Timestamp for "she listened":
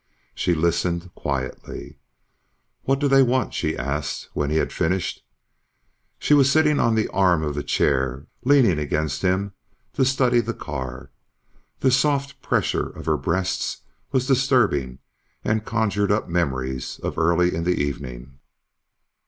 0.33-1.13